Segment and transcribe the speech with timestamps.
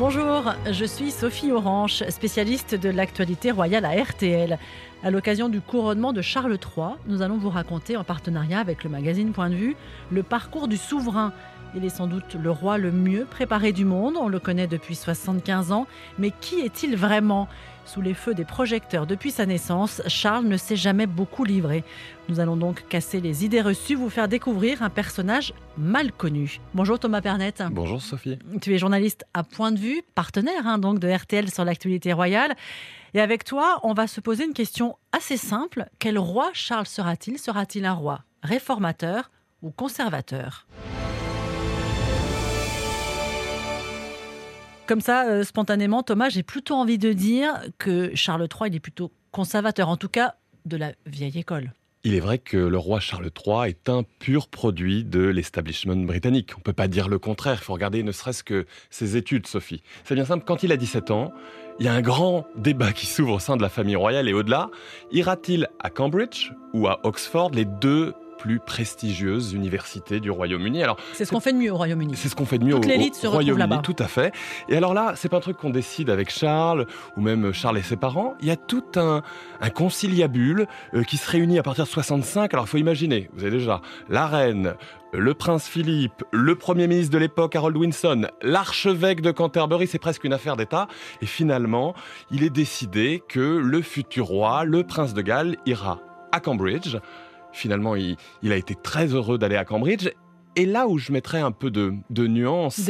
[0.00, 4.58] Bonjour, je suis Sophie Orange, spécialiste de l'actualité royale à RTL.
[5.02, 8.88] À l'occasion du couronnement de Charles III, nous allons vous raconter, en partenariat avec le
[8.88, 9.76] magazine Point de vue,
[10.10, 11.34] le parcours du souverain.
[11.74, 14.96] Il est sans doute le roi le mieux préparé du monde, on le connaît depuis
[14.96, 15.86] 75 ans,
[16.18, 17.48] mais qui est-il vraiment?
[17.84, 21.84] Sous les feux des projecteurs depuis sa naissance, Charles ne s'est jamais beaucoup livré.
[22.28, 26.60] Nous allons donc casser les idées reçues, vous faire découvrir un personnage mal connu.
[26.74, 27.54] Bonjour Thomas Pernet.
[27.70, 28.38] Bonjour Sophie.
[28.60, 32.54] Tu es journaliste à Point de vue, partenaire hein, donc de RTL sur l'actualité royale.
[33.14, 35.86] Et avec toi, on va se poser une question assez simple.
[35.98, 37.38] Quel roi Charles sera-t-il?
[37.38, 39.30] Sera-t-il un roi réformateur
[39.62, 40.66] ou conservateur?
[44.90, 48.80] Comme ça, euh, spontanément, Thomas, j'ai plutôt envie de dire que Charles III, il est
[48.80, 51.72] plutôt conservateur, en tout cas de la vieille école.
[52.02, 56.56] Il est vrai que le roi Charles III est un pur produit de l'establishment britannique.
[56.56, 57.58] On ne peut pas dire le contraire.
[57.62, 59.80] Il faut regarder ne serait-ce que ses études, Sophie.
[60.02, 61.32] C'est bien simple, quand il a 17 ans,
[61.78, 64.32] il y a un grand débat qui s'ouvre au sein de la famille royale et
[64.32, 64.70] au-delà.
[65.12, 70.82] Ira-t-il à Cambridge ou à Oxford, les deux plus prestigieuses universités du Royaume-Uni.
[70.82, 72.14] Alors, c'est ce qu'on fait de mieux au Royaume-Uni.
[72.16, 74.32] C'est ce qu'on fait de mieux au, Royaume-Uni, tout à fait.
[74.70, 76.86] Et alors là, c'est pas un truc qu'on décide avec Charles
[77.18, 78.34] ou même Charles et ses parents.
[78.40, 79.22] Il y a tout un,
[79.60, 82.54] un conciliabule euh, qui se réunit à partir de 65.
[82.54, 84.74] Alors, il faut imaginer, vous avez déjà la reine,
[85.12, 90.24] le prince Philippe, le premier ministre de l'époque Harold Winson, l'archevêque de Canterbury, c'est presque
[90.24, 90.88] une affaire d'État.
[91.20, 91.94] Et finalement,
[92.30, 96.00] il est décidé que le futur roi, le prince de Galles, ira
[96.32, 96.96] à Cambridge
[97.52, 98.16] Finalement, il,
[98.52, 100.08] a été très heureux d'aller à Cambridge.
[100.56, 102.80] Et là où je mettrais un peu de, nuance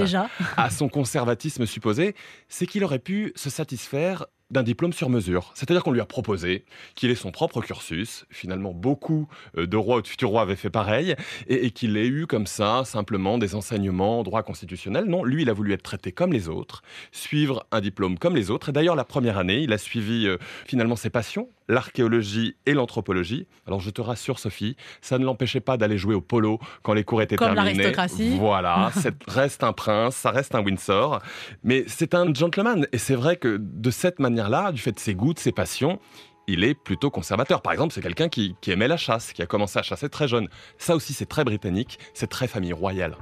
[0.57, 2.15] à son conservatisme supposé,
[2.49, 5.53] c'est qu'il aurait pu se satisfaire d'un diplôme sur mesure.
[5.55, 8.27] C'est-à-dire qu'on lui a proposé qu'il ait son propre cursus.
[8.31, 11.15] Finalement, beaucoup euh, de rois ou de futurs rois avaient fait pareil.
[11.47, 15.05] Et, qu'il ait eu comme ça, simplement, des enseignements en droit constitutionnel.
[15.05, 18.51] Non, lui, il a voulu être traité comme les autres, suivre un diplôme comme les
[18.51, 18.71] autres.
[18.71, 23.47] Et d'ailleurs, la première année, il a suivi euh, finalement ses passions, l'archéologie et l'anthropologie.
[23.67, 27.05] Alors, je te rassure, Sophie, ça ne l'empêchait pas d'aller jouer au polo quand les
[27.05, 27.79] cours étaient comme terminés.
[27.79, 28.37] l'aristocratie.
[28.39, 31.21] Voilà, ça reste un prince, ça reste un Windsor.
[31.63, 32.87] Mais c'est un gentleman.
[32.93, 35.53] Et c'est vrai que de cette manière là du fait de ses goûts, de ses
[35.53, 35.99] passions,
[36.47, 37.63] il est plutôt conservateur.
[37.63, 40.27] Par exemple, c'est quelqu'un qui, qui, aimait la chasse, qui a commencé à chasser très
[40.27, 40.49] jeune.
[40.79, 43.17] Ça aussi, c'est très britannique, c'est très famille royale.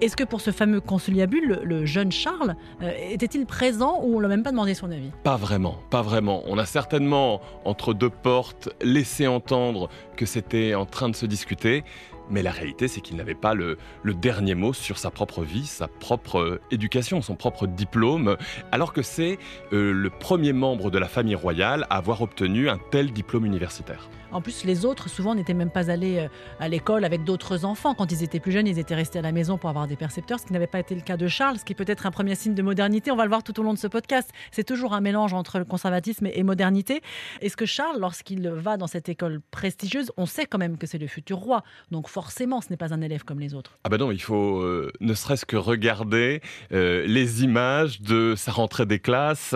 [0.00, 4.28] Est-ce que pour ce fameux conciliabule, le, jeune Charles, euh, était-il présent ou on l'a
[4.28, 5.10] même pas demandé son avis?
[5.24, 6.42] Pas vraiment, pas vraiment.
[6.46, 11.82] On a certainement, entre deux portes, laissé entendre que c'était en train de se discuter,
[12.30, 15.88] mais la réalité, c'est qu'il n'avait pas le, dernier mot sur sa propre vie, sa
[15.88, 18.36] propre euh, éducation, son propre diplôme,
[18.72, 19.38] alors que c'est
[19.72, 24.08] euh, le premier membre de la famille royale à avoir obtenu un tel diplôme universitaire.
[24.32, 26.28] En plus, les autres, souvent, n'étaient même pas allés euh,
[26.60, 27.94] à l'école avec d'autres enfants.
[27.94, 30.38] Quand ils étaient plus jeunes, ils étaient restés à la maison pour avoir des percepteurs,
[30.38, 32.34] ce qui n'avait pas été le cas de Charles, ce qui peut être un premier
[32.36, 33.10] signe de modernité.
[33.10, 34.30] On va le voir tout au long de ce podcast.
[34.52, 37.02] C'est toujours un mélange entre conservatisme et modernité.
[37.40, 40.98] Est-ce que Charles, lorsqu'il va dans cette école prestigieuse, on sait quand même que c'est
[40.98, 41.64] le futur roi.
[41.90, 43.78] Donc forcément, ce n'est pas un élève comme les autres.
[43.84, 46.42] Ah ben non, il faut euh, ne serait-ce que regarder
[46.72, 49.54] euh, les images de sa rentrée des classes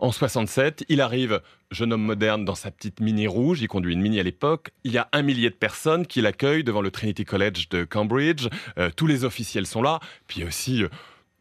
[0.00, 0.84] en 67.
[0.88, 4.22] Il arrive jeune homme moderne dans sa petite mini rouge, il conduit une mini à
[4.22, 7.84] l'époque, il y a un millier de personnes qui l'accueillent devant le Trinity College de
[7.84, 10.84] Cambridge, euh, tous les officiels sont là, puis aussi...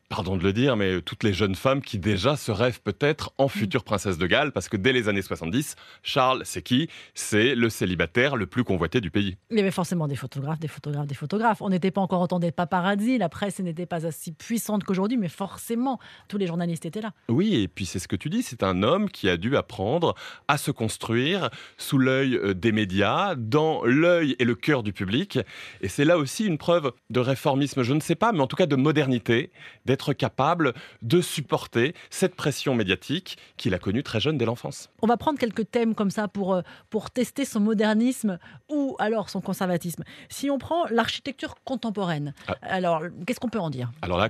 [0.09, 3.45] Pardon de le dire, mais toutes les jeunes femmes qui déjà se rêvent peut-être en
[3.45, 3.49] mm.
[3.49, 6.89] future princesse de Galles, parce que dès les années 70, Charles, c'est qui?
[7.13, 9.37] C'est le célibataire le plus convoité du pays.
[9.51, 11.61] Il y avait forcément des photographes, des photographes, des photographes.
[11.61, 15.27] On n'était pas encore autant des paparazzi, la presse n'était pas aussi puissante qu'aujourd'hui, mais
[15.27, 17.11] forcément, tous les journalistes étaient là.
[17.27, 20.15] Oui, et puis c'est ce que tu dis, c'est un homme qui a dû apprendre
[20.47, 25.37] à se construire sous l'œil euh, des médias, dans l'œil et le cœur du public.
[25.81, 28.55] Et c'est là aussi une preuve de réformisme, je ne sais pas, mais en tout
[28.55, 29.51] cas de modernité,
[29.85, 34.89] d'être capable de supporter cette pression médiatique qu'il a connue très jeune dès l'enfance.
[35.01, 38.39] On va prendre quelques thèmes comme ça pour, euh, pour tester son modernisme
[38.69, 40.03] ou alors son conservatisme.
[40.29, 42.55] Si on prend l'architecture contemporaine, ah.
[42.61, 43.91] alors qu'est-ce qu'on peut en dire?
[44.01, 44.29] Alors là,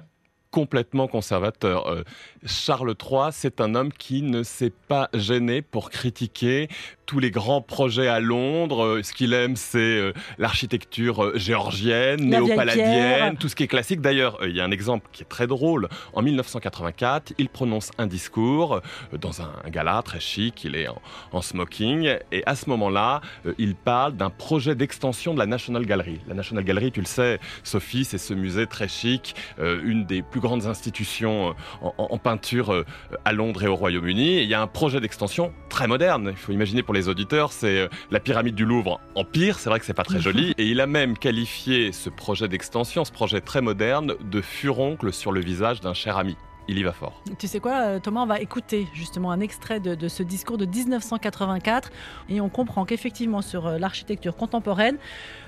[0.51, 1.87] complètement conservateur.
[1.87, 2.03] Euh,
[2.45, 6.67] Charles III, c'est un homme qui ne s'est pas gêné pour critiquer
[7.09, 8.85] tous les grands projets à Londres.
[8.85, 13.99] Euh, ce qu'il aime, c'est euh, l'architecture géorgienne, néo-paladienne, tout ce qui est classique.
[13.99, 15.89] D'ailleurs, il y a un exemple qui est très drôle.
[16.13, 18.81] En 1984, il prononce un discours
[19.19, 20.87] dans un gala très chic, il est
[21.31, 23.21] en, smoking, et à ce moment-là,
[23.57, 26.19] il parle d'un projet d'extension de la National Gallery.
[26.27, 30.41] La National Gallery, tu le sais, Sophie, c'est ce musée très chic, une des plus
[30.41, 32.85] grandes institutions euh, en, peinture euh,
[33.25, 34.41] à Londres et au Royaume-Uni.
[34.41, 36.27] Il y a un projet d'extension très moderne.
[36.31, 39.57] Il faut imaginer pour les les auditeurs, c'est euh, la pyramide du Louvre en pire.
[39.57, 40.53] C'est vrai que c'est pas très joli.
[40.57, 45.31] Et il a même qualifié ce projet d'extension, ce projet très moderne, de furoncle sur
[45.31, 46.35] le visage d'un cher ami
[46.67, 47.23] il y va fort.
[47.39, 50.67] Tu sais quoi, euh, Thomas, on va écouter justement un extrait de, ce discours de
[50.67, 51.89] 1984
[52.29, 54.97] et on comprend qu'effectivement sur euh, l'architecture contemporaine,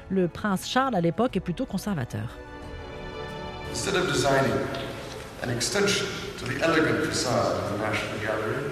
[0.09, 2.39] le prince Charles à l'époque est plutôt conservateur.
[3.69, 4.51] Instead of designing
[5.45, 6.07] an extension
[6.39, 8.71] to the elegant facade of the National Gallery,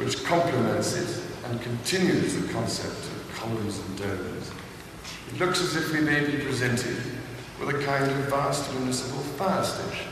[0.00, 4.50] which complements it and continues the concept of columns and domes,
[5.28, 6.96] it looks as if we may be presented
[7.60, 10.08] with a kind of vast municipal fire station.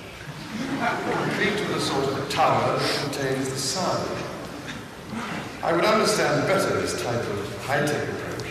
[0.59, 4.07] complete with a sort of tower that contains the sun.
[5.63, 8.51] I would understand better this type of high-tech approach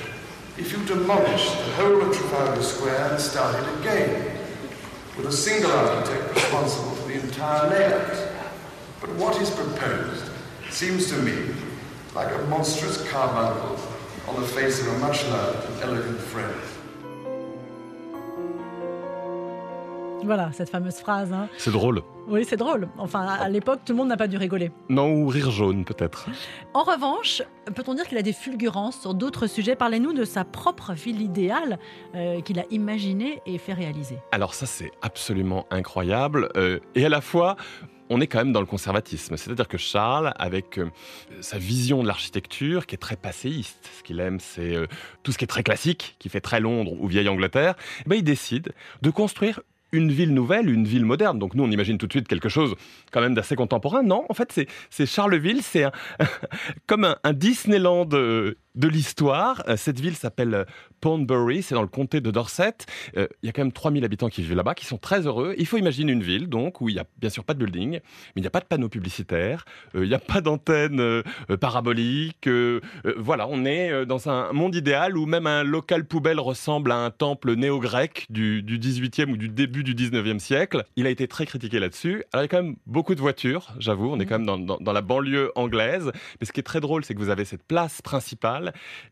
[0.58, 4.36] if you demolished the whole of Trafalgar Square and started again,
[5.16, 8.34] with a single architect responsible for the entire layout.
[9.00, 10.26] But what is proposed
[10.72, 11.54] seems to me
[12.16, 13.78] like a monstrous carbuncle
[14.28, 16.54] on the face of a much loved and elegant friend.
[20.24, 21.32] Voilà, cette fameuse phrase.
[21.32, 21.48] Hein.
[21.58, 22.02] C'est drôle.
[22.28, 22.90] Oui, c'est drôle.
[22.98, 24.70] Enfin, à l'époque, tout le monde n'a pas dû rigoler.
[24.90, 26.28] Non, ou rire jaune, peut-être.
[26.74, 27.42] En revanche,
[27.74, 29.76] peut-on dire qu'il a des fulgurances sur d'autres sujets?
[29.76, 31.80] Parlez-nous de sa propre ville idéale
[32.16, 34.18] euh, qu'il a imaginée et fait réaliser.
[34.32, 36.50] Alors ça, c'est absolument incroyable.
[36.58, 37.56] Euh, et à la fois,
[38.10, 39.38] on est quand même dans le conservatisme.
[39.38, 40.90] C'est-à-dire que Charles, avec euh,
[41.42, 44.76] sa vision de l'architecture, qui est très passéiste, ce qu'il aime, c'est
[45.24, 47.76] tout ce qui est très classique, qui fait très Londres ou vieille Angleterre,
[48.06, 49.62] eh ben, il décide de construire
[49.92, 51.40] une ville nouvelle, une ville moderne.
[51.40, 52.76] Donc nous, on imagine tout de suite quelque chose
[53.12, 54.04] quand même d'assez contemporain.
[54.04, 55.86] Non, en fait, c'est Charleville, c'est
[56.88, 59.64] comme un, un Disneyland euh, de l'histoire.
[59.68, 60.66] Euh, cette ville s'appelle euh,
[61.02, 62.74] Pondbury, c'est dans le comté de Dorset.
[63.18, 65.56] Euh, il y a quand même 3000 habitants qui vivent là-bas, qui sont très heureux.
[65.58, 67.92] Il faut imaginer une ville, donc, où il n'y a bien sûr pas de building,
[67.92, 68.02] mais
[68.36, 71.24] il n'y a pas de panneaux publicitaires, il n'y a pas d'antenne
[71.60, 72.50] parabolique.
[73.18, 77.12] voilà, on est dans un monde idéal où même un local poubelle ressemble à un
[77.12, 80.84] temple néo-grec du, du 18e ou du début du 19e siècle.
[80.96, 82.24] Il a été très critiqué là-dessus.
[82.34, 84.12] Alors, il y a quand même beaucoup de voitures, j'avoue.
[84.12, 86.12] On est quand même dans, dans la banlieue anglaise.
[86.40, 88.59] Mais ce qui est très drôle, c'est que vous avez cette place principale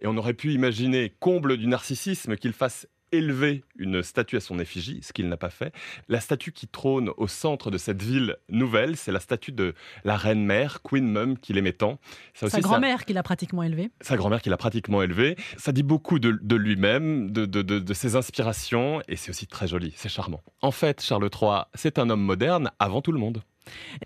[0.02, 4.60] et on aurait pu imaginer, comble du narcissisme, qu'il fasse élever une statue à son
[4.60, 5.74] effigie, ce qu'il n'a pas fait.
[6.10, 9.74] La statue qui trône au centre de cette ville nouvelle, c'est la statue de
[10.04, 12.00] la reine-mère, Queen Mum, qu'il aimait tant.
[12.34, 13.90] sa grand-mère qu'il a pratiquement élevée.
[14.02, 15.36] Sa grand-mère qu'il a pratiquement élevée.
[15.58, 20.10] Ça dit beaucoup de, lui-même, de, de, ses inspirations, et c'est aussi très joli, c'est
[20.10, 20.42] charmant.
[20.62, 23.42] En fait, Charles III, c'est un homme moderne avant tout le monde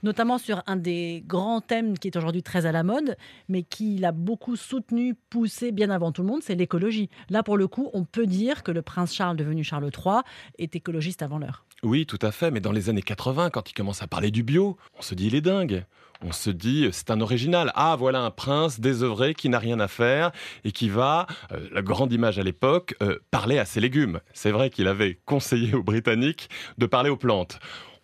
[0.04, 3.18] notamment sur un des grands thèmes qui est aujourd'hui très à la mode,
[3.50, 7.10] mais qui a beaucoup soutenu, poussé bien avant tout le monde, c'est l'écologie.
[7.30, 10.22] Là, pour le coup, on peut dire que le prince Charles, devenu Charles III,
[10.58, 11.66] est écologiste avant l'heure.
[11.84, 14.44] Oui, tout à fait, mais dans les années 80, quand il commence à parler du
[14.44, 15.86] bio, on se dit il est dingue.
[16.24, 17.72] On se dit c'est un original.
[17.74, 20.32] Ah, voilà un prince désœuvré qui n'a rien à faire
[20.64, 24.20] et qui va, euh, la grande image à l'époque, euh, parler à ses légumes.
[24.34, 27.60] C'est vrai qu'il avait conseillé aux Britanniques de parler aux plantes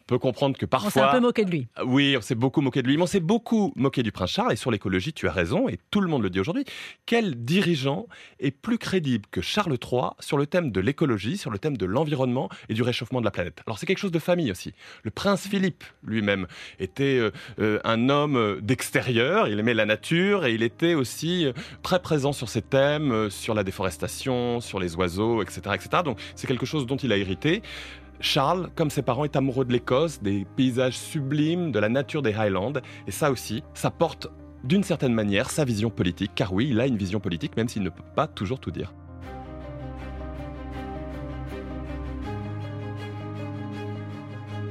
[0.07, 0.88] peut comprendre que parfois.
[0.88, 1.68] On s'est un peu moqué de lui.
[1.86, 2.98] Oui, on s'est beaucoup moqué de lui.
[2.98, 4.54] Mais on s'est beaucoup moqué du prince Charles.
[4.54, 6.65] Et sur l'écologie, tu as raison, et tout le monde le dit aujourd'hui.
[7.06, 8.07] Quel dirigeant
[8.39, 11.86] est plus crédible que Charles III sur le thème de l'écologie, sur le thème de
[11.86, 13.62] l'environnement et du réchauffement de la planète?
[13.68, 14.74] Alors c'est quelque chose de famille aussi.
[15.04, 16.48] Le prince Philippe lui-même
[16.80, 21.53] était euh, euh, un homme d'extérieur, il aimait la nature et il était aussi euh,
[21.83, 25.62] très présent sur ces thèmes, sur la déforestation, sur les oiseaux, etc.
[25.74, 26.03] etc.
[26.03, 27.62] Donc c'est quelque chose dont il a hérité.
[28.19, 32.33] Charles, comme ses parents, est amoureux de l'Écosse, des paysages sublimes, de la nature des
[32.33, 32.74] Highlands.
[33.07, 34.27] Et ça aussi, ça porte
[34.63, 37.83] d'une certaine manière sa vision politique, car oui, il a une vision politique, même s'il
[37.83, 38.93] ne peut pas toujours tout dire.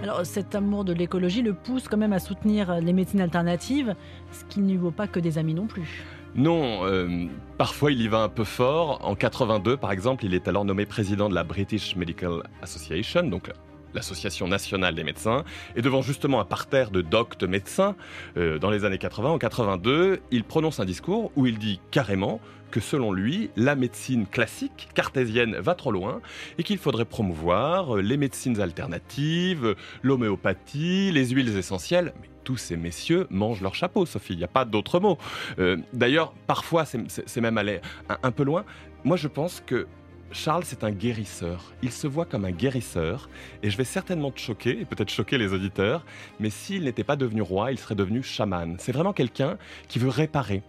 [0.02, 3.96] Alors cet amour de l'écologie le pousse quand même à soutenir les médecines alternatives,
[4.30, 6.04] ce qui ne vaut pas que des amis non plus.
[6.36, 9.00] Non, euh, parfois il y va un peu fort.
[9.02, 13.50] En 82, par exemple, il est alors nommé président de la British Medical Association, donc
[13.94, 15.44] l'Association nationale des médecins,
[15.76, 17.96] et devant justement un parterre de doctes médecins,
[18.36, 22.38] euh, dans les années 80, en 82, il prononce un discours où il dit carrément
[22.70, 26.20] que selon lui, la médecine classique, cartésienne, va trop loin
[26.58, 32.12] et qu'il faudrait promouvoir les médecines alternatives, l'homéopathie, les huiles essentielles
[32.46, 34.34] tous ces messieurs mangent leur chapeau, Sophie.
[34.34, 35.18] Il n'y a pas d'autre mot.
[35.58, 37.80] Euh, d'ailleurs, parfois, c'est même aller
[38.22, 38.64] un, peu loin.
[39.02, 39.88] Moi, je pense que
[40.30, 41.72] Charles, c'est un guérisseur.
[41.82, 43.28] Il se voit comme un guérisseur.
[43.64, 46.06] Et je vais certainement te choquer, et peut-être choquer les auditeurs,
[46.38, 48.76] mais s'il n'était pas devenu roi, il serait devenu chaman.
[48.78, 50.62] C'est vraiment quelqu'un qui veut réparer.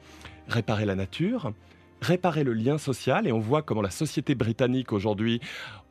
[0.48, 1.54] Réparer la nature,
[2.02, 3.28] réparer le lien social.
[3.28, 5.42] Et on voit comment la société britannique aujourd'hui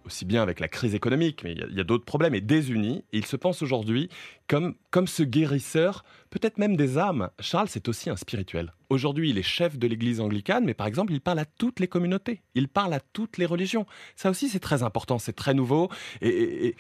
[0.07, 3.05] aussi bien avec la crise économique, mais il y a, d'autres problèmes, est désuni.
[3.13, 4.09] Et il se pense aujourd'hui
[4.49, 7.31] comme, comme ce guérisseur, peut-être même des âmes.
[7.41, 8.73] Charles, c'est aussi un spirituel.
[8.89, 11.89] Aujourd'hui, il est chef de l'église anglicane, mais par exemple, il parle à toutes les
[11.89, 13.85] communautés, il parle à toutes les religions.
[14.15, 15.91] Ça aussi, c'est très important, c'est très nouveau.
[16.23, 16.77] Et,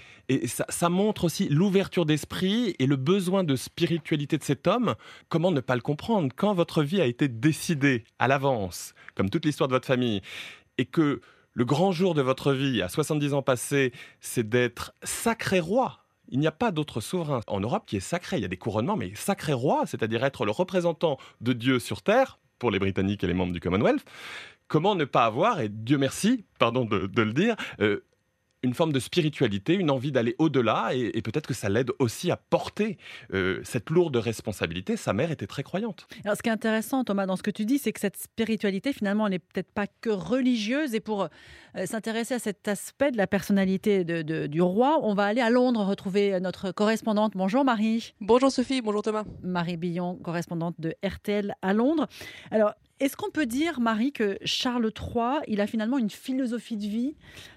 [0.46, 4.94] ça, ça montre aussi l'ouverture d'esprit et le besoin de spiritualité de cet homme.
[5.28, 6.32] Comment ne pas le comprendre?
[6.34, 10.22] Quand votre vie a été décidée à l'avance, comme toute l'histoire de votre famille,
[10.78, 11.20] et que
[11.56, 16.04] le grand jour de votre vie, à 70 ans passés, c'est d'être sacré roi.
[16.28, 18.36] Il n'y a pas d'autre souverain en Europe qui est sacré.
[18.36, 22.02] Il y a des couronnements, mais sacré roi, c'est-à-dire être le représentant de Dieu sur
[22.02, 24.04] terre, pour les Britanniques et les membres du Commonwealth.
[24.68, 28.04] Comment ne pas avoir, et Dieu merci, pardon de, le dire, euh,
[28.66, 32.36] une forme de spiritualité, une envie d'aller au-delà, et, peut-être que ça l'aide aussi à
[32.36, 32.98] porter
[33.32, 34.96] euh, cette lourde responsabilité.
[34.96, 36.06] Sa mère était très croyante.
[36.24, 38.92] Alors, ce qui est intéressant, Thomas, dans ce que tu dis, c'est que cette spiritualité,
[38.92, 40.94] finalement, elle n'est peut-être pas que religieuse.
[40.94, 45.24] Et pour euh, s'intéresser à cet aspect de la personnalité de, du roi, on va
[45.24, 47.32] aller à Londres retrouver notre correspondante.
[47.34, 48.14] Bonjour Marie.
[48.20, 49.24] Bonjour Sophie, bonjour Thomas.
[49.42, 52.06] Marie Billon, correspondante de RTL à Londres.
[52.50, 56.86] Alors, est-ce qu'on peut dire, Marie, que Charles III, il a finalement une philosophie de
[56.86, 57.14] vie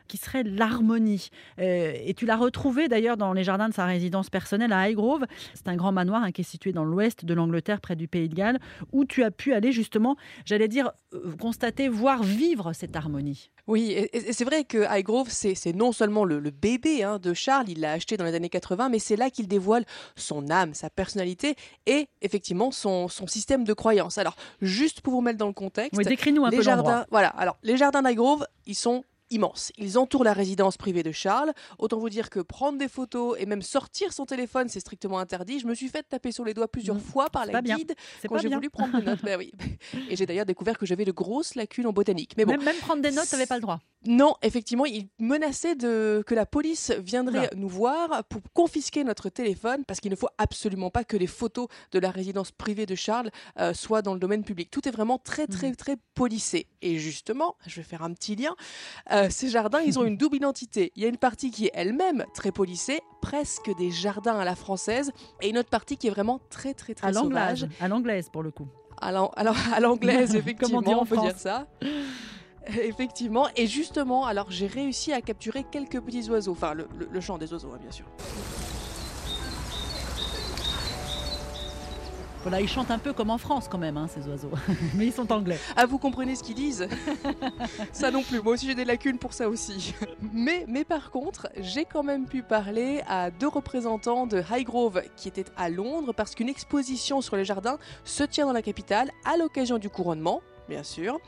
[0.09, 4.29] qui serait l'harmonie euh, Et tu l'as retrouvé d'ailleurs dans les jardins de sa résidence
[4.29, 5.25] personnelle à Highgrove.
[5.53, 8.27] C'est un grand manoir hein, qui est situé dans l'ouest de l'Angleterre, près du Pays
[8.27, 8.59] de Galles,
[8.91, 13.51] où tu as pu aller justement, j'allais dire, euh, constater, voir vivre cette harmonie.
[13.67, 17.81] Oui, et, c'est vrai que Highgrove, c'est non seulement le, bébé hein, de Charles, il
[17.81, 19.85] l'a acheté dans les années 80, mais c'est là qu'il dévoile
[20.15, 24.17] son âme, sa personnalité et effectivement son, système de croyance.
[24.17, 27.05] Alors, juste pour vous mettre dans le contexte, oui, décris-nous un les peu jardins.
[27.11, 29.71] Voilà, alors les jardins d'Highgrove, ils sont immense.
[29.77, 31.53] Ils entourent la résidence privée de Charles.
[31.77, 35.59] Autant vous dire que prendre des photos et même sortir son téléphone, c'est strictement interdit.
[35.59, 37.01] Je me suis fait taper sur les doigts plusieurs mmh.
[37.01, 37.95] fois par la guide
[38.27, 39.19] quand j'ai voulu prendre des notes.
[39.29, 39.51] Ben oui.
[40.09, 42.33] Et j'ai d'ailleurs découvert que j'avais de grosses lacunes en botanique.
[42.38, 43.79] Mais bon, même, prendre des notes, n'avais pas le droit.
[44.05, 49.83] Non, effectivement, il menaçait de que la police viendrait nous voir pour confisquer notre téléphone
[49.86, 53.29] parce qu'il ne faut absolument pas que les photos de la résidence privée de Charles
[53.59, 54.71] euh, soient dans le domaine public.
[54.71, 55.75] Tout est vraiment très très mmh.
[55.75, 56.67] très policé.
[56.81, 58.55] Et justement, je vais faire un petit lien.
[59.12, 60.91] Euh, euh, ces jardins, ils ont une double identité.
[60.95, 64.55] Il y a une partie qui est elle-même très polissée, presque des jardins à la
[64.55, 65.11] française,
[65.41, 67.67] et une autre partie qui est vraiment très très très à sauvage.
[67.79, 68.67] À l'anglaise pour le coup.
[69.01, 71.67] Alors, à l'anglaise, effectivement, on, on peut dire ça.
[72.67, 77.51] Effectivement, et justement, alors j'ai réussi à capturer quelques petits oiseaux, enfin le, chant des
[77.51, 78.05] oiseaux, hein, bien sûr.
[82.43, 84.51] Voilà, ils chantent un peu comme en France quand même, hein, ces oiseaux.
[84.96, 85.60] Mais ils sont anglais.
[85.75, 86.88] Ah, vous comprenez ce qu'ils disent
[87.91, 88.41] Ça non plus.
[88.41, 89.93] Moi aussi, j'ai des lacunes pour ça aussi.
[90.34, 95.27] Mais, mais par contre, j'ai quand même pu parler à deux représentants de Highgrove qui
[95.27, 99.36] étaient à Londres parce qu'une exposition sur les jardins se tient dans la capitale à
[99.36, 101.19] l'occasion du couronnement, bien sûr.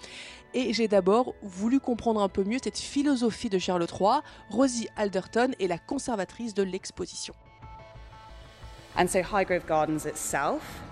[0.54, 4.22] Et j'ai d'abord voulu comprendre un peu mieux cette philosophie de Charles III.
[4.50, 7.34] Rosie Alderton est la conservatrice de l'exposition.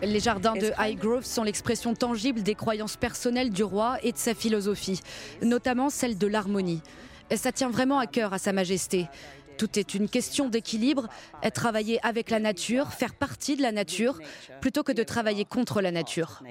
[0.02, 4.34] Les jardins de Highgrove sont l'expression tangible des croyances personnelles du roi et de sa
[4.34, 5.02] philosophie,
[5.42, 6.82] notamment celle de l'harmonie.
[7.36, 9.08] Ça tient vraiment à cœur à Sa Majesté.
[9.58, 11.10] Tout est une question d'équilibre,
[11.54, 14.18] travailler avec la nature, faire partie de la nature,
[14.62, 16.42] plutôt que de travailler contre la nature.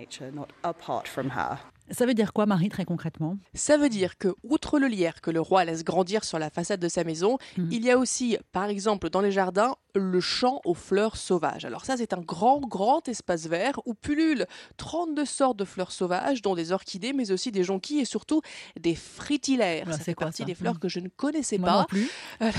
[1.91, 3.37] Ça veut dire quoi, Marie, très concrètement?
[3.55, 6.81] Ça veut dire que, outre le lierre que le roi laisse grandir sur la façade
[6.81, 7.69] de sa maison, mhm.
[7.71, 11.65] il y a aussi, par exemple, dans les jardins, le champ aux fleurs sauvages.
[11.65, 16.43] Alors ça, c'est un grand, grand espace vert où pullulent 32 sortes de fleurs sauvages,
[16.43, 18.43] dont des orchidées, mais aussi des jonquilles et surtout
[18.79, 19.87] des fritillaires.
[19.91, 21.79] Ah, c'est quoi ça des fleurs que je ne connaissais Moi pas.
[21.81, 22.11] Non plus.
[22.41, 22.51] Ah,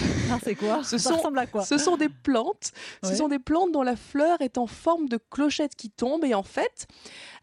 [0.43, 0.83] c'est quoi?
[0.83, 1.63] ce Ça ressemble à quoi?
[1.63, 2.71] Ce sont des plantes.
[3.03, 6.25] Ce sont des plantes dont la fleur est en forme de clochette qui tombe.
[6.25, 6.87] Et en fait,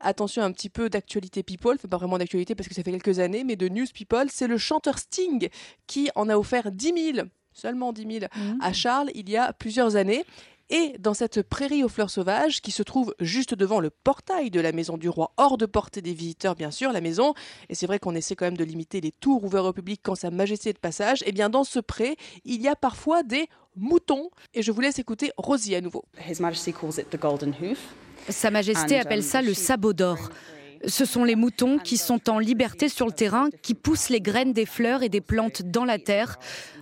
[0.00, 3.18] attention un petit peu d'actualité people, fait pas vraiment d'actualité parce que ça fait quelques
[3.18, 5.49] années, mais de news people, c'est le chanteur Sting
[5.87, 8.59] qui en a offert 10 000 seulement 10 000 mmh.
[8.61, 10.25] à Charles il y a plusieurs années.
[10.68, 14.59] Et dans cette prairie aux fleurs sauvages, qui se trouve juste devant le portail de
[14.59, 17.35] la maison du roi, hors de portée des visiteurs bien sûr, la maison,
[17.68, 20.16] et c'est vrai qu'on essaie quand même de limiter les tours ouverts au public quand
[20.16, 23.23] sa majesté est de passage, et eh bien dans ce pré, il y a parfois
[23.23, 26.04] des moutons, et je vous laisse écouter Rosie à nouveau.
[28.28, 30.30] Sa majesté appelle ça le sabot d'or.
[30.87, 34.52] Ce sont les moutons qui sont en liberté sur le terrain, qui poussent les graines
[34.52, 36.38] des fleurs et des plantes dans la terre.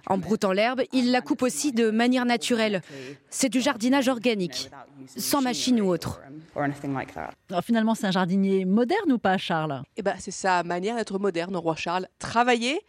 [0.07, 2.83] En broutant l'herbe, ils la coupent aussi de manière naturelle.
[3.31, 4.71] C'est du jardinage organique,
[5.17, 6.21] sans machine ou autre.
[6.55, 9.83] Alors finalement, c'est un jardinier moderne ou pas, Charles?
[9.97, 12.07] Eh ben, c'est sa manière d'être moderne, roi Charles.
[12.19, 12.81] Travailler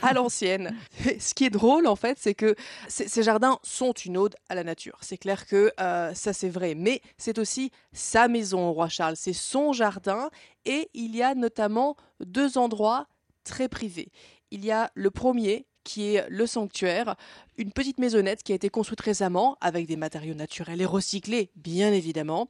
[0.00, 0.76] à l'ancienne.
[1.18, 2.54] Ce qui est drôle, en fait, c'est que
[2.88, 4.98] ces jardins sont une ode à la nature.
[5.02, 6.74] C'est clair que euh, ça, c'est vrai.
[6.74, 9.16] Mais c'est aussi sa maison au roi Charles.
[9.16, 10.30] C'est son jardin.
[10.64, 13.06] Et il y a notamment deux endroits
[13.44, 14.10] très privés.
[14.50, 17.16] Il y a le premier qui est le sanctuaire,
[17.56, 21.92] une petite maisonnette qui a été construite récemment avec des matériaux naturels et recyclés, bien
[21.92, 22.48] évidemment.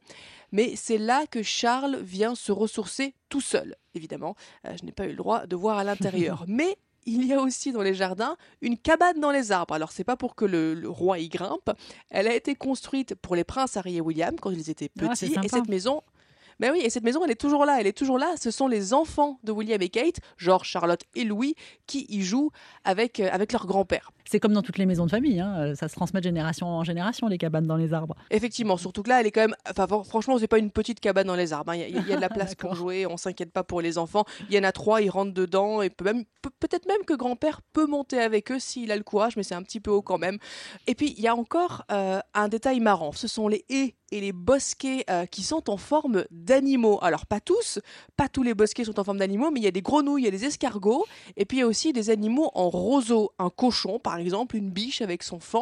[0.51, 4.35] Mais c'est là que Charles vient se ressourcer tout seul, évidemment.
[4.65, 6.45] Euh, je n'ai pas eu le droit de voir à l'intérieur.
[6.47, 9.73] Mais il y a aussi dans les jardins une cabane dans les arbres.
[9.73, 11.71] Alors c'est pas pour que le, roi y grimpe.
[12.09, 15.33] Elle a été construite pour les princes Harry et William quand ils étaient ah, petits.
[15.43, 16.01] et cette maison
[16.59, 17.77] mais oui, et cette maison, elle est toujours là.
[17.79, 18.33] Elle est toujours là.
[18.39, 21.55] Ce sont les enfants de William et Kate, genre Charlotte et Louis,
[21.87, 22.51] qui y jouent
[22.83, 24.11] avec, euh, avec leur grand-père.
[24.25, 25.53] C'est comme dans toutes les maisons de famille, hein.
[25.57, 28.15] Euh, ça se transmet de génération en génération, les cabanes dans les arbres.
[28.31, 29.55] Effectivement, surtout que là, elle est quand même.
[29.69, 31.73] Enfin, franchement, c'est pas une petite cabane dans les arbres.
[31.73, 31.77] Hein.
[31.89, 34.23] Il, y a, de la place pour jouer, on s'inquiète pas pour les enfants.
[34.49, 36.23] Il y en a trois, ils rentrent dedans, et même,
[36.59, 39.63] peut-être même que grand-père peut monter avec eux s'il a le courage, mais c'est un
[39.63, 40.37] petit peu haut quand même.
[40.87, 44.21] Et puis, il y a encore euh, un détail marrant ce sont les haies et
[44.21, 46.99] les bosquets euh, qui sont en forme d'animaux.
[47.01, 47.79] Alors pas tous,
[48.15, 50.25] pas tous les bosquets sont en forme d'animaux, mais il y a des grenouilles, il
[50.25, 51.05] y a des escargots,
[51.35, 54.69] et puis il y a aussi des animaux en roseau, un cochon par exemple, une
[54.69, 55.61] biche avec son fan.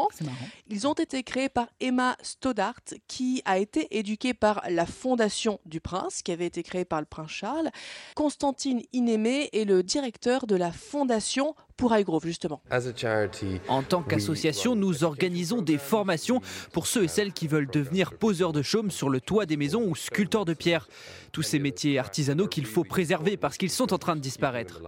[0.69, 5.79] Ils ont été créés par Emma Stoddart, qui a été éduquée par la Fondation du
[5.79, 7.69] Prince, qui avait été créée par le prince Charles.
[8.15, 12.61] Constantine Inémé est le directeur de la Fondation pour Highgrove, justement.
[13.67, 16.39] En tant qu'association, nous organisons des formations
[16.73, 19.83] pour ceux et celles qui veulent devenir poseurs de chaume sur le toit des maisons
[19.87, 20.87] ou sculpteurs de pierre.
[21.31, 24.79] Tous ces métiers artisanaux qu'il faut préserver parce qu'ils sont en train de disparaître.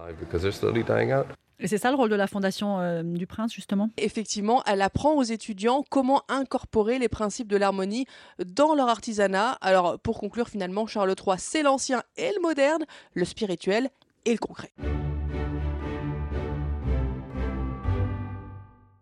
[1.58, 3.90] Et c'est ça le rôle de la Fondation euh, du Prince, justement?
[3.96, 8.06] Effectivement, elle apprend aux étudiants comment incorporer les principes de l'harmonie
[8.38, 9.58] dans leur artisanat.
[9.62, 12.84] Alors, pour conclure, finalement, Charles III, c'est l'ancien et le moderne,
[13.14, 13.90] le spirituel
[14.26, 14.70] et le concret.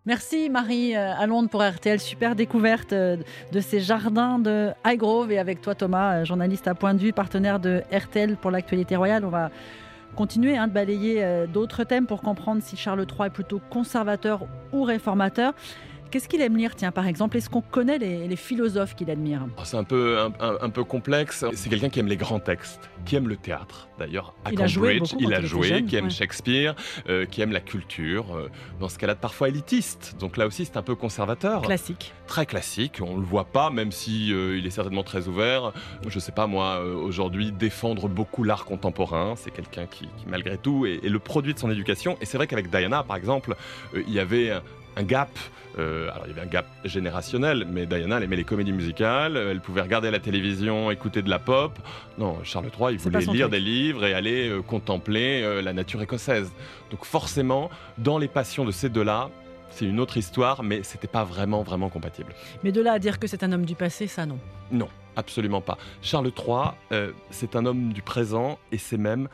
[0.05, 3.19] Merci Marie euh, à Londres pour RTL, super découverte euh,
[3.53, 7.13] de ces jardins de Highgrove et avec toi Thomas, euh, journaliste à point de vue,
[7.13, 9.25] partenaire de RTL pour l'actualité royale.
[9.25, 9.53] On va
[10.17, 14.41] continuer hein, de balayer d'autres thèmes pour comprendre si Charles III est plutôt conservateur
[14.73, 15.55] ou réformateur.
[16.13, 17.39] Qu'est-ce qu'il aime lire, tiens, par exemple?
[17.39, 19.47] Est-ce qu'on connaît les, philosophes qu'il admire?
[19.57, 21.43] Ah, C'est un peu, un, peu complexe.
[21.55, 24.35] C'est quelqu'un qui aime les grands textes, qui aime le théâtre, d'ailleurs.
[24.45, 26.75] À il Cambridge, a joué il a joué, qui aime Shakespeare,
[27.09, 30.17] euh, qui aime la culture, euh, dans ce cas-là parfois élitiste.
[30.21, 31.63] Donc là aussi, c'est un peu conservateur.
[31.63, 32.13] Classique.
[32.27, 33.01] Très classique.
[33.01, 35.73] On le voit pas, même si euh, il est certainement très ouvert.
[36.07, 39.33] Je sais pas moi, aujourd'hui, défendre beaucoup l'art contemporain.
[39.37, 42.19] C'est quelqu'un qui, malgré tout, est, est, le produit de son éducation.
[42.21, 43.57] Et c'est vrai qu'avec Diana, par exemple,
[43.95, 44.53] il y avait
[44.97, 45.31] un gap.
[45.79, 49.37] Euh, alors il y avait un gap générationnel, mais Diana, elle aimait les comédies musicales,
[49.37, 51.79] elle pouvait regarder la télévision, écouter de la pop.
[52.19, 56.03] Non, Charles III, il voulait lire des livres et aller euh, contempler euh, la nature
[56.03, 56.53] écossaise.
[56.91, 59.31] Donc forcément, dans les passions de ces deux-là,
[59.71, 62.35] c'est une autre histoire, mais c'était pas vraiment, vraiment compatible.
[62.63, 64.39] Mais de là à dire que c'est un homme du passé, ça non.
[64.71, 65.79] Non, absolument pas.
[66.03, 69.29] Charles III, c'est un homme du présent et c'est même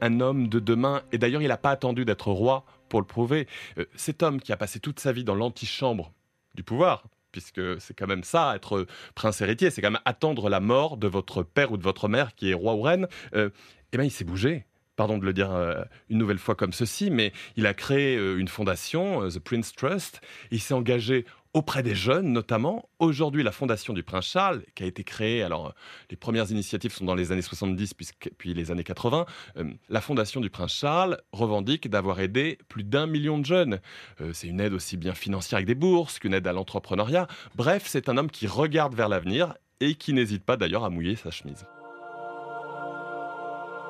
[0.00, 1.02] un homme de demain.
[1.12, 3.48] Et d'ailleurs, il n'a pas attendu d'être roi pour le prouver.
[3.78, 6.12] Euh, cet homme qui a passé toute sa vie dans l'antichambre
[6.54, 10.60] du pouvoir, puisque c'est quand même ça, être prince héritier, c'est quand même attendre la
[10.60, 13.50] mort de votre père ou de votre mère qui est roi ou reine, euh,
[13.92, 14.64] eh bien il s'est bougé.
[14.94, 18.46] Pardon de le dire euh, une nouvelle fois comme ceci, mais il a créé une
[18.46, 20.20] fondation, The Prince Trust.
[20.52, 22.88] Il s'est engagé auprès des jeunes notamment.
[22.98, 25.74] Aujourd'hui, la Fondation du Prince Charles, qui a été créée, alors
[26.10, 27.94] les premières initiatives sont dans les années 70
[28.36, 29.24] puis les années 80,
[29.56, 33.80] euh, la Fondation du Prince Charles revendique d'avoir aidé plus d'un million de jeunes.
[34.20, 37.28] Euh, c'est une aide aussi bien financière avec des bourses qu'une aide à l'entrepreneuriat.
[37.54, 41.16] Bref, c'est un homme qui regarde vers l'avenir et qui n'hésite pas d'ailleurs à mouiller
[41.16, 41.64] sa chemise.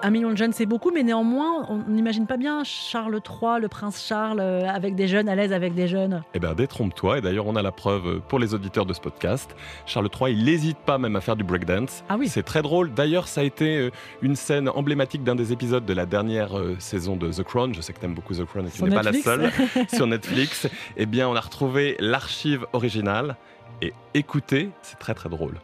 [0.05, 3.69] Un million de jeunes, c'est beaucoup, mais néanmoins, on n'imagine pas bien Charles III, le
[3.69, 6.23] prince Charles, euh, avec des jeunes, à l'aise avec des jeunes.
[6.35, 9.01] Eh bien, détrompe-toi, et d'ailleurs, on a la preuve euh, pour les auditeurs de ce
[9.01, 9.57] podcast.
[9.87, 12.05] Charles III, il n'hésite pas même à faire du breakdance.
[12.11, 12.29] Ah oui.
[12.29, 12.93] C'est très drôle.
[12.93, 13.91] D'ailleurs, ça a été euh,
[14.21, 17.73] une scène emblématique d'un des épisodes de la dernière saison de The Crown.
[17.73, 19.51] Je sais que tu aimes beaucoup The Crown et tu n'es pas la seule
[19.89, 20.69] sur Netflix.
[20.99, 23.37] Eh bien, on a retrouvé l'archive originale.
[23.81, 25.55] Et écoutez, c'est très très drôle.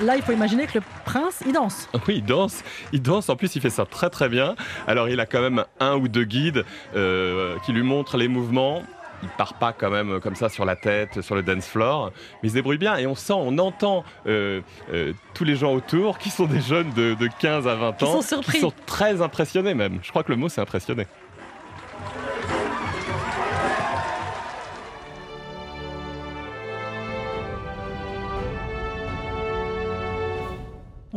[0.00, 1.88] Là, il faut imaginer que le prince, il danse.
[2.06, 2.62] Oui, il danse.
[2.92, 3.28] Il danse.
[3.28, 4.54] En plus, il fait ça très très bien.
[4.86, 8.82] Alors, il a quand même un ou deux guides euh, qui lui montrent les mouvements.
[9.22, 12.48] Il part pas quand même comme ça sur la tête, sur le dance floor, mais
[12.48, 14.60] il se débrouille bien et on sent, on entend euh,
[14.92, 18.04] euh, tous les gens autour qui sont des jeunes de, 15 à 20 ans, qui
[18.04, 20.00] sont surpris, qui sont très impressionnés même.
[20.02, 21.06] Je crois que le mot c'est impressionné.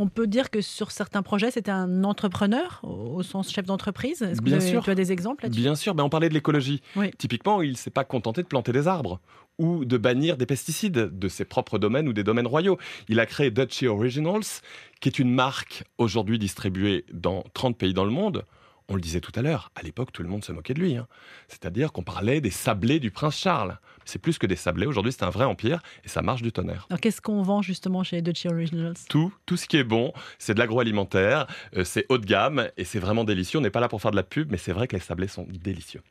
[0.00, 4.22] On peut dire que sur certains projets, c'était un entrepreneur au, sens chef d'entreprise.
[4.22, 4.82] Est-ce que Bien sûr.
[4.82, 5.60] tu as des exemples là-dessus?
[5.60, 6.80] Bien sûr, ben, on parlait de l'écologie.
[7.18, 9.20] Typiquement, il ne s'est pas contenté de planter des arbres
[9.58, 12.78] ou de bannir des pesticides de ses propres domaines ou des domaines royaux.
[13.10, 14.62] Il a créé Dutchy Originals,
[15.02, 18.46] qui est une marque aujourd'hui distribuée dans 30 pays dans le monde
[18.90, 20.96] on le disait tout à l'heure, à l'époque, tout le monde se moquait de lui.
[20.96, 21.06] Hein.
[21.48, 23.78] C'est-à-dire qu'on parlait des sablés du prince Charles.
[24.04, 24.86] C'est plus que des sablés.
[24.86, 26.86] Aujourd'hui, c'est un vrai empire et ça marche du tonnerre.
[26.90, 28.96] Alors, qu'est-ce qu'on vend justement chez Dutchy Originals?
[29.08, 30.12] Tout, tout ce qui est bon.
[30.38, 33.60] C'est de l'agroalimentaire, euh, c'est haut de gamme et c'est vraiment délicieux.
[33.60, 35.28] On n'est pas là pour faire de la pub, mais c'est vrai que les sablés
[35.28, 36.02] sont délicieux.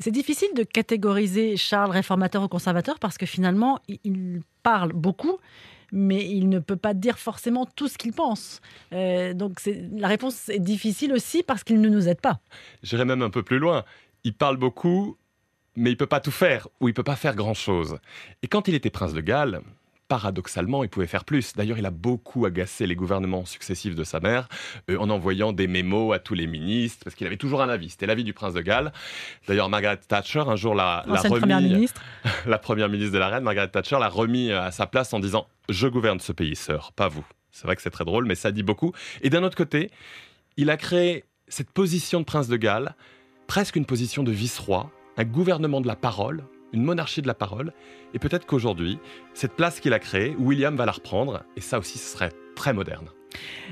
[0.00, 5.38] C'est difficile de catégoriser Charles réformateur ou conservateur parce que finalement, il parle beaucoup,
[5.94, 8.60] mais il ne peut pas dire forcément tout ce qu'il pense.
[8.92, 9.60] Euh, donc
[9.92, 12.40] la réponse est difficile aussi parce qu'il ne nous aide pas.
[12.82, 13.84] J'irai même un peu plus loin.
[14.24, 15.16] Il parle beaucoup,
[15.76, 17.98] mais il peut pas tout faire, ou il peut pas faire grand-chose.
[18.42, 19.60] Et quand il était prince de Galles,
[20.08, 21.54] paradoxalement, il pouvait faire plus.
[21.54, 24.48] D'ailleurs, il a beaucoup agacé les gouvernements successifs de sa mère
[24.90, 27.90] euh, en envoyant des mémos à tous les ministres, parce qu'il avait toujours un avis.
[27.90, 28.92] C'était l'avis du prince de Galles.
[29.48, 32.02] D'ailleurs, Margaret Thatcher, un jour, l'a, la première ministre.
[32.46, 35.46] la première ministre de la reine, Margaret Thatcher, l'a remis à sa place en disant
[35.68, 37.24] «Je gouverne ce pays, sœur, pas vous».
[37.50, 38.92] C'est vrai que c'est très drôle, mais ça dit beaucoup.
[39.22, 39.90] Et d'un autre côté,
[40.56, 42.94] il a créé cette position de prince de Galles,
[43.46, 46.42] presque une position de vice-roi, un gouvernement de la parole,
[46.74, 47.72] une monarchie de la parole.
[48.12, 48.98] Et peut-être qu'aujourd'hui,
[49.32, 51.44] cette place qu'il a créée, William va la reprendre.
[51.56, 53.08] Et ça aussi, ce serait très moderne.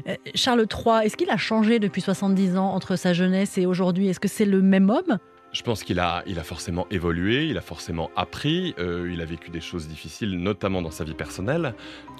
[0.08, 4.08] Euh, Charles III, est-ce qu'il a changé depuis 70 ans entre sa jeunesse et aujourd'hui?
[4.08, 5.18] Est-ce que c'est le même homme?
[5.52, 9.26] Je pense qu'il a, il a forcément évolué, il a forcément appris, euh, il a
[9.26, 11.74] vécu des choses difficiles, notamment dans sa vie personnelle.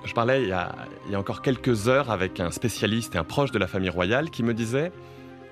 [0.04, 3.18] Je parlais il y, a, il y a encore quelques heures avec un spécialiste et
[3.18, 4.92] un proche de la famille royale qui me disait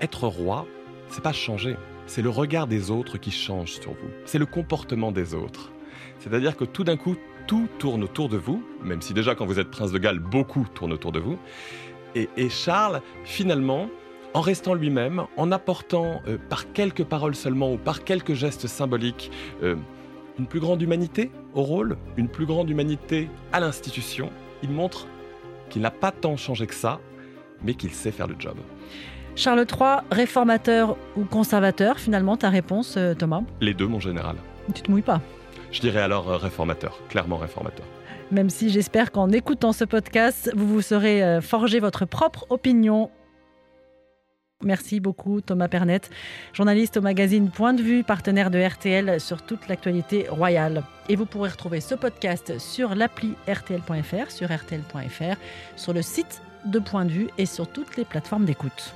[0.02, 0.66] être roi,
[1.08, 1.76] c'est pas changer,
[2.10, 4.10] c'est le regard des autres qui change sur vous.
[4.24, 5.70] C'est le comportement des autres.
[6.18, 7.14] C'est-à-dire que tout d'un coup,
[7.46, 10.66] tout tourne autour de vous, même si déjà quand vous êtes prince de Galles, beaucoup
[10.74, 11.38] tourne autour de vous.
[12.16, 13.88] Et, Charles, finalement,
[14.34, 19.30] en restant lui-même, en apportant euh, par quelques paroles seulement ou par quelques gestes symboliques
[19.62, 19.76] euh,
[20.36, 24.32] une plus grande humanité au rôle, une plus grande humanité à l'institution,
[24.64, 25.06] il montre
[25.68, 26.98] qu'il n'a pas tant changé que ça,
[27.62, 28.56] mais qu'il sait faire le job.
[29.36, 33.42] Charles III, réformateur ou conservateur Finalement, ta réponse, euh, Thomas?
[33.60, 34.36] Les deux, mon général.
[34.74, 35.20] Tu te mouilles pas
[35.70, 37.86] Je dirais alors euh, réformateur, clairement réformateur.
[38.30, 43.10] Même si j'espère qu'en écoutant ce podcast, vous vous serez euh, forgé votre propre opinion.
[44.62, 46.02] Merci beaucoup Thomas Pernet,
[46.52, 50.82] journaliste au magazine Point de vue, partenaire de RTL sur toute l'actualité royale.
[51.08, 55.36] Et vous pourrez retrouver ce podcast sur l'appli RTL.fr, sur RTL.fr,
[55.76, 58.94] sur le site de Point de vue et sur toutes les plateformes d'écoute.